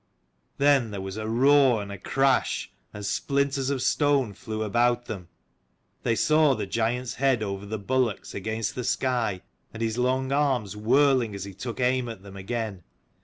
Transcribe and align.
Then 0.57 0.89
there 0.89 0.99
was 0.99 1.15
a 1.15 1.27
roar 1.29 1.79
and 1.79 1.91
a 1.91 1.97
crash, 1.99 2.71
and 2.91 3.05
splinters 3.05 3.69
of 3.69 3.83
stone 3.83 4.33
flew 4.33 4.63
about 4.63 5.05
them. 5.05 5.27
They 6.01 6.15
saw 6.15 6.55
the 6.55 6.65
giant's 6.65 7.13
head 7.13 7.43
over 7.43 7.67
the 7.67 7.77
bulwarks 7.77 8.33
against 8.33 8.73
the 8.73 8.83
sky, 8.83 9.41
and 9.71 9.83
his 9.83 9.99
long 9.99 10.31
arms 10.31 10.75
whirling 10.75 11.35
as 11.35 11.43
he 11.43 11.53
took 11.53 11.79
aim 11.79 12.09
at 12.09 12.23
them 12.23 12.35
again. 12.35 12.81